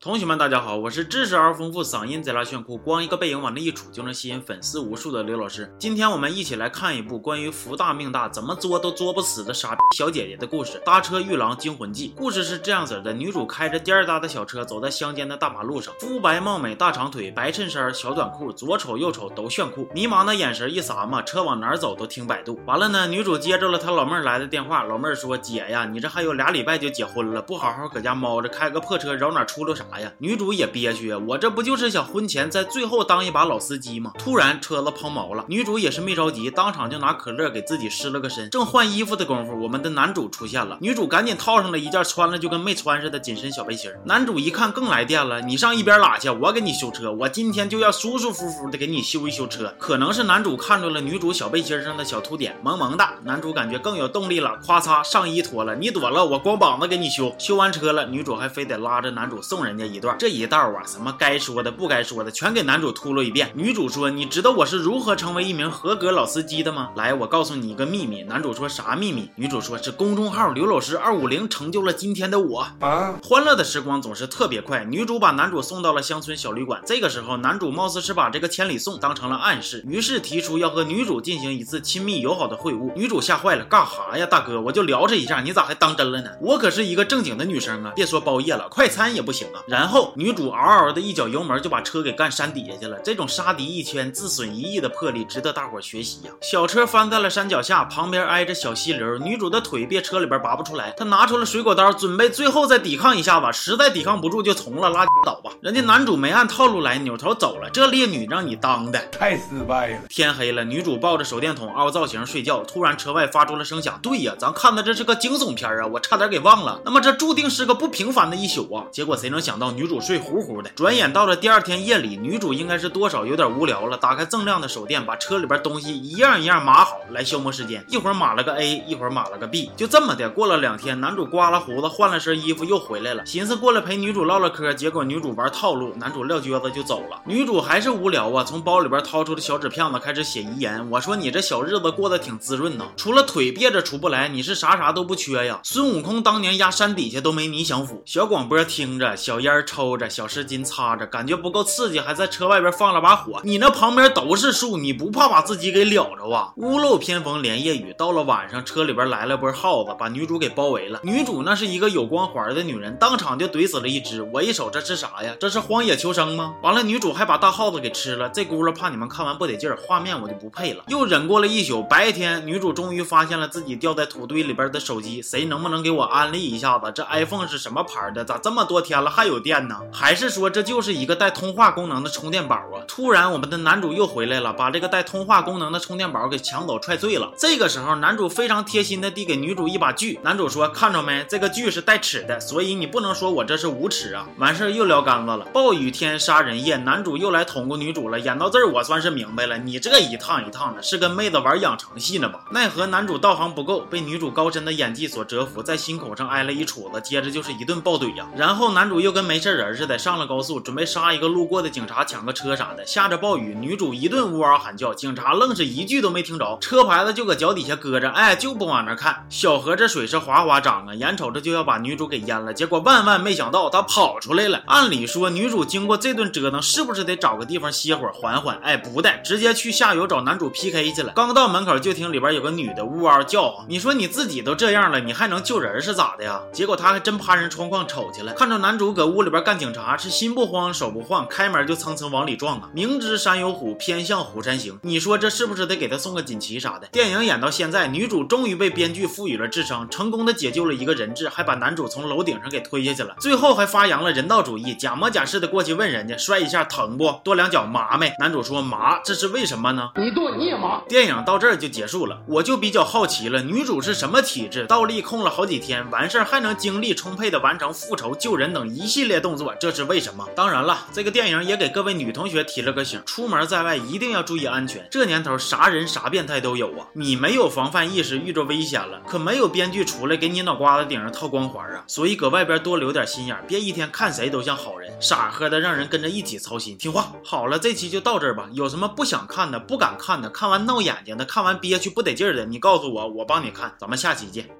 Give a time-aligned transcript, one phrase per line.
[0.00, 5.74] 同学们，大家好，我是知识而丰富、嗓音贼拉炫酷、光一个背影往那一杵就能吸引粉丝无数的刘老师。
[5.76, 12.10] 今天我们一起来看一部关于福大命大、怎么作都作不死的傻小姐姐的故事——《搭车遇狼惊魂记》。
[12.14, 19.88] 故事是这样子的：女主开着颠儿大的小车走在乡间的大马路上，肤白貌美、大长腿、白衬衫、小短裤，左瞅右瞅都炫酷。
[19.92, 22.60] 迷茫的眼神一撒嘛，车往哪儿走都听百度。
[22.66, 30.68] 完了呢，女主接着了她老妹儿来的电话，老妹儿说：“姐呀，你这还有俩礼拜就结婚了，不好好搁家猫着，开个破车绕哪出溜啥呀？”女主也。
[30.68, 31.18] 憋屈啊！
[31.26, 34.12] 我这不就是想婚前在最后当一把老司机吗？
[34.18, 38.50] 突然车子抛锚了，女主也是没着急，当场就拿可乐给自己湿了个身。
[38.50, 43.90] 正换衣服的功夫，我们的男主出现了，女主赶紧套上了一件穿了就跟没穿似的紧身小背心。
[44.04, 49.74] 男主一看更来电了，你上一边拉去，我给你修车，我今天就要舒舒服服的给你修一修车。
[49.78, 57.34] 可能是男主看中了女主小背心上的小凸点，萌萌的，男主感觉更有动力了，咵嚓上衣脱了，你躲了，我光膀子给你修。
[57.38, 60.58] 修完车了，女主还非得拉着男主送人家一段，这一道。
[60.58, 63.52] 啊，什么该说的不该说的，全给男主秃噜一遍。
[63.54, 68.22] 女主说：“你知道我是如何成为一名合格老司机的吗？”来，我告诉你一个秘密。
[68.24, 74.84] 男主说：“啥秘密？”女主说：“是公众号刘老师二五零成就了今天的我。”啊，欢乐的时光总是特别快。
[74.84, 76.82] 女主把男主送到了乡村小旅馆。
[76.84, 82.92] 这个时候，男主貌似是把这个千里送当成了暗示，于是提出要和女主进行一次亲密友好的会晤。
[82.96, 84.60] 女主吓坏了：“干哈呀，大哥？
[84.60, 86.30] 我就聊这一下，你咋还当真了呢？
[86.40, 87.92] 我可是一个正经的女生啊！
[87.94, 90.88] 别说包夜了，快餐也不行啊！”然后女主嗷嗷。
[90.92, 96.30] 的一脚油门就把车给干山底下去了，这种杀敌一千自损一亿的魄力值得大伙学习呀！
[96.40, 105.50] 小车翻在了山脚下，旁边挨着小溪流，女主的腿别车里边拔不出来，她拿出了水果刀，准备最后再抵抗一下子，实在抵抗不住就从了，拉倒吧！
[105.60, 110.00] 人家男主没按套路来，扭头走了，这烈女让你当的太失败了。
[110.08, 116.80] 天黑了，女主抱着手电筒凹造型睡觉，突然车外发出了声响，对呀，咱看的这是个惊悚片啊，我差点给忘了。
[116.84, 118.84] 那么这注定是个不平凡的一宿啊！
[118.90, 120.70] 结果谁能想到女主睡呼呼的。
[120.70, 127.84] 转眼到了第二天夜里，女主应该是多少有点无聊了，打开锃亮的手电，把车里边东西一样一样码好来消磨时间。
[127.88, 131.00] 一会儿码了个 A，一会儿码了个 B，就这么的过了两天。
[131.00, 134.72] 男主刮了胡子，换了身衣服，又回来了，寻思过来陪女主唠唠嗑。
[134.74, 137.20] 结果女主玩套路，男主撂蹶子就走了。
[137.24, 140.88] 女主还是无聊啊，从包里边掏出的小纸片子开始写遗言。
[140.90, 145.60] 我说你这小日子过得挺滋润呐，除了腿憋着出不来，你是啥啥都不缺呀。
[145.62, 148.02] 孙悟空当年压山底下都没你享福。
[148.04, 151.48] 小广播听着，小烟抽着，小湿巾擦着，感觉不。
[151.48, 153.40] 够刺激，还在车外边放了把火。
[153.42, 156.52] 你那旁边都是树，你不怕把自己给燎着啊？
[156.56, 161.00] 屋漏偏逢连夜雨，到了晚上，车里边来了波耗子，把女主给包围了。
[161.02, 164.20] 女主那是一个有光环的女人，当场就怼死了一只。
[164.30, 165.34] 我一瞅，这是啥呀？
[165.40, 166.54] 这是荒野求生吗？
[166.62, 168.28] 完了，女主还把大耗子给吃了。
[168.28, 170.84] 这轱辘怕你们看完不得劲儿，画面我就不配了。
[170.88, 176.92] 又忍过了一宿，白天女主终于发现了自己掉在土堆里边的手机，谁能不能给我安利一下子？
[176.94, 178.22] 这 iPhone 是什么牌的？
[178.22, 179.76] 咋这么多天了还有电呢？
[179.92, 181.28] 还是说这就是一个带？
[181.38, 182.82] 通话功能的充电宝啊！
[182.88, 187.30] 突然，我们的男主又回来了，把这个带通话功能的充电宝给抢走踹碎了。
[187.36, 190.18] 这个时候，男主非常贴心的递给女主一把锯。
[190.24, 195.44] 男主说：“看着没，这个锯是带齿的，所以你不能说我这是无耻啊！”完事儿又撩杆子了。
[195.52, 198.18] 暴雨天杀人夜，男主又来捅咕女主了。
[198.18, 202.40] 演到这儿，我算是明白了，你这一趟一趟的，是跟妹子玩养成戏呢吧？
[202.50, 208.26] 奈何男主道行不够，被女主高深的演技所折服，在心口上挨了一杵子，接着就是一顿暴怼呀。
[208.34, 211.28] 然后男主又跟没事人似的上了高速，准备杀一个。
[211.28, 219.26] 路过的警察抢个车啥的，下着暴雨，女主一顿呜嗷喊叫，警察愣是一句都没听着，车牌子就搁脚底下搁着，哎，就不往那看。
[219.28, 224.62] 小河这水是哗哗涨啊，眼瞅着就要把女主给淹了，结果万万没想到，她跑出来了。
[224.66, 228.58] 按理说，女主经过这顿折腾，是不是得找个地方歇会儿缓缓？
[228.62, 231.12] 哎，不带，直接去下游找男主 PK 去了。
[231.14, 233.66] 刚到门口，就听里边有个女的呜嗷叫唤。
[233.68, 236.40] 你说你自己都这样了，你还能救人是咋的呀？
[236.54, 241.26] 结果她还真趴人窗框瞅去了，看着男主搁屋里边干警察，是心不慌手不慌。
[241.28, 242.68] 开门就蹭蹭往里撞啊！
[242.72, 244.78] 明知山有虎，偏向虎山行。
[244.82, 246.86] 你说这是不是得给他送个锦旗啥的？
[246.88, 253.14] 电影演到现在，女主终于被编剧赋予了智商，成功的解救了一个人质，还把男主从楼顶上给推下去了。
[253.20, 257.20] 最后还发扬了人道主义，假模假式的过去问人家摔一下疼不？
[257.24, 258.12] 跺两脚麻没？
[258.18, 259.90] 男主说麻，这是为什么呢？
[259.96, 260.80] 你跺你也麻。
[260.88, 264.66] 电影到这儿就结束了，我就比较好奇了，女主是什么体质？
[264.66, 270.26] 倒立控了好几天，完事儿还能精力充沛的完成复仇、救人等一系系列动作，这是为什么？
[270.34, 271.08] 当然了，这个。
[271.18, 274.86] 电影也给各位女同学提了个醒：出门在外一定要注意安全。
[274.88, 276.86] 这年头啥人啥变态都有啊！
[276.92, 281.82] 你没有防范意识，遇着危险了，可没有编剧出来给你脑瓜子顶上套光环啊！
[281.88, 286.76] 所以搁外边多留点心眼，别一天看谁都像好人，傻呵的让人跟着一起操心。
[286.78, 288.48] 听话，好了，这期就到这儿吧。
[288.52, 293.74] 有什么不想看的、不敢看的、看完闹眼睛的、看完憋屈不得劲的，你告诉我，我帮你看。
[293.78, 294.57] 咱们下期见。